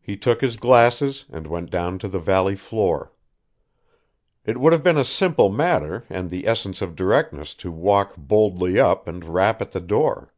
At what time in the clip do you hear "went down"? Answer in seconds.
1.46-1.98